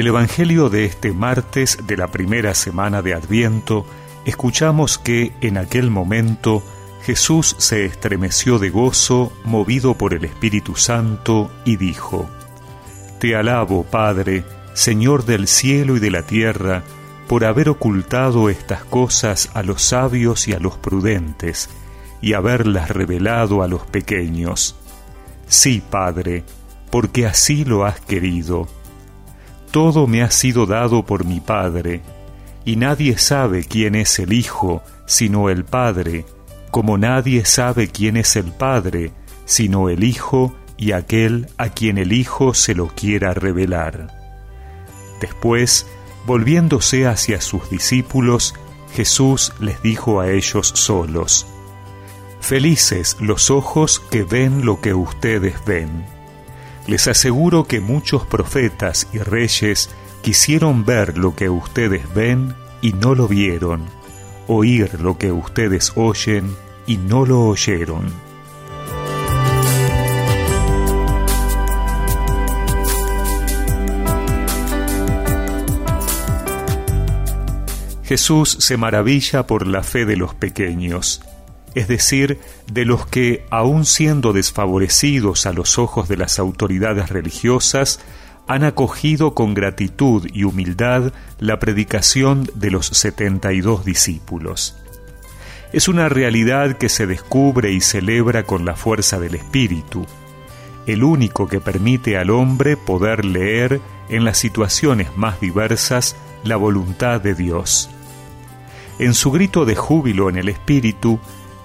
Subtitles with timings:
[0.00, 3.84] el Evangelio de este martes de la primera semana de Adviento,
[4.24, 6.62] escuchamos que en aquel momento
[7.02, 12.30] Jesús se estremeció de gozo, movido por el Espíritu Santo, y dijo,
[13.18, 16.82] Te alabo, Padre, Señor del cielo y de la tierra,
[17.28, 21.68] por haber ocultado estas cosas a los sabios y a los prudentes,
[22.22, 24.76] y haberlas revelado a los pequeños.
[25.46, 26.44] Sí, Padre,
[26.90, 28.66] porque así lo has querido.
[29.70, 32.02] Todo me ha sido dado por mi Padre,
[32.64, 36.24] y nadie sabe quién es el Hijo sino el Padre,
[36.70, 39.12] como nadie sabe quién es el Padre
[39.44, 44.08] sino el Hijo y aquel a quien el Hijo se lo quiera revelar.
[45.20, 45.86] Después,
[46.26, 48.54] volviéndose hacia sus discípulos,
[48.94, 51.46] Jesús les dijo a ellos solos,
[52.40, 56.06] Felices los ojos que ven lo que ustedes ven.
[56.86, 59.90] Les aseguro que muchos profetas y reyes
[60.22, 63.84] quisieron ver lo que ustedes ven y no lo vieron,
[64.48, 68.30] oír lo que ustedes oyen y no lo oyeron.
[78.04, 81.22] Jesús se maravilla por la fe de los pequeños
[81.74, 82.40] es decir,
[82.70, 88.00] de los que, aun siendo desfavorecidos a los ojos de las autoridades religiosas,
[88.46, 94.76] han acogido con gratitud y humildad la predicación de los setenta y dos discípulos.
[95.72, 100.04] Es una realidad que se descubre y celebra con la fuerza del Espíritu,
[100.88, 107.20] el único que permite al hombre poder leer en las situaciones más diversas la voluntad
[107.20, 107.88] de Dios.
[108.98, 111.20] En su grito de júbilo en el Espíritu,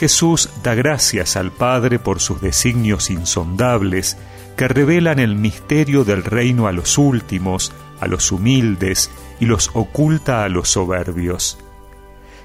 [0.00, 4.16] Jesús da gracias al Padre por sus designios insondables
[4.56, 7.70] que revelan el misterio del reino a los últimos,
[8.00, 11.58] a los humildes y los oculta a los soberbios.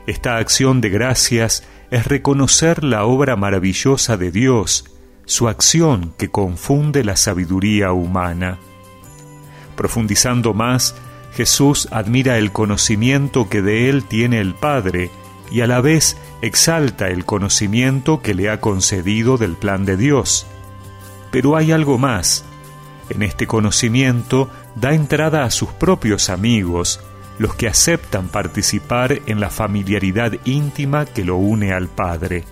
[0.05, 4.83] Esta acción de gracias es reconocer la obra maravillosa de Dios,
[5.23, 8.59] su acción que confunde la sabiduría humana.
[9.77, 10.93] Profundizando más,
[11.33, 15.09] Jesús admira el conocimiento que de él tiene el Padre
[15.51, 20.45] y a la vez exalta el conocimiento que le ha concedido del plan de Dios.
[21.31, 22.45] Pero hay algo más.
[23.09, 26.99] En este conocimiento da entrada a sus propios amigos,
[27.37, 32.45] los que aceptan participar en la familiaridad íntima que lo une al Padre.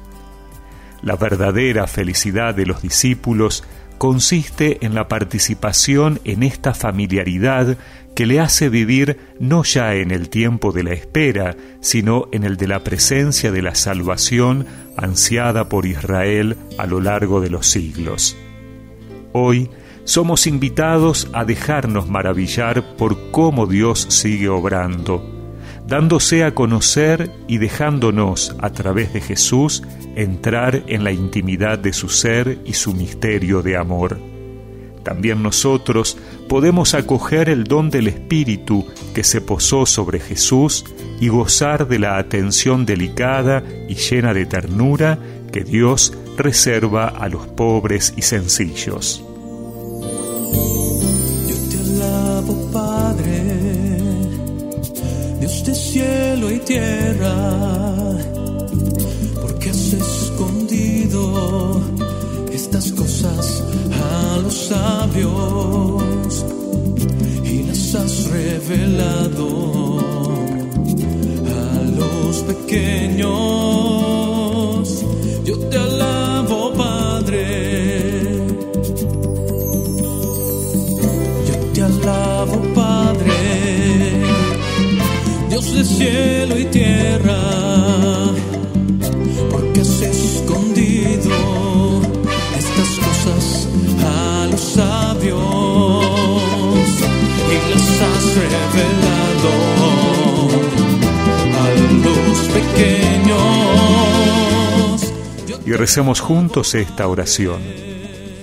[1.02, 3.64] La verdadera felicidad de los discípulos
[3.98, 7.78] consiste en la participación en esta familiaridad
[8.16, 12.58] que le hace vivir no ya en el tiempo de la espera, sino en el
[12.58, 14.66] de la presencia de la salvación
[14.98, 18.38] ansiada por Israel a lo largo de los siglos.
[19.32, 19.70] Hoy
[20.04, 25.24] somos invitados a dejarnos maravillar por cómo Dios sigue obrando,
[25.88, 29.82] dándose a conocer y dejándonos, a través de Jesús,
[30.16, 34.33] entrar en la intimidad de su ser y su misterio de amor.
[35.04, 40.86] También nosotros podemos acoger el don del Espíritu que se posó sobre Jesús
[41.20, 45.20] y gozar de la atención delicada y llena de ternura
[45.52, 49.24] que Dios reserva a los pobres y sencillos.
[51.48, 53.58] Yo te alabo, Padre,
[55.40, 58.13] Dios de cielo y tierra,
[65.14, 66.46] sabios
[67.44, 70.00] y las has revelado
[71.48, 73.30] a los pequeños.
[75.46, 78.22] Yo te alabo, Padre.
[81.48, 83.34] Yo te alabo, Padre.
[85.50, 87.03] Dios del cielo y tierra.
[105.78, 107.62] Recemos juntos esta oración.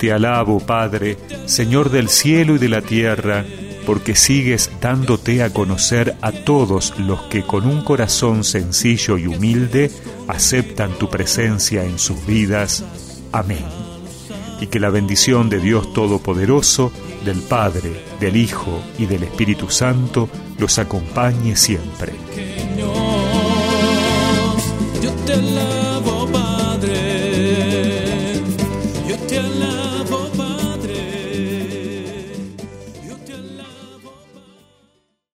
[0.01, 1.17] Te alabo, Padre,
[1.47, 3.45] Señor del cielo y de la tierra,
[3.87, 9.91] porque sigues dándote a conocer a todos los que con un corazón sencillo y humilde
[10.27, 12.85] aceptan tu presencia en sus vidas.
[13.33, 13.65] Amén.
[14.61, 16.93] Y que la bendición de Dios Todopoderoso,
[17.25, 20.29] del Padre, del Hijo y del Espíritu Santo
[20.59, 22.13] los acompañe siempre.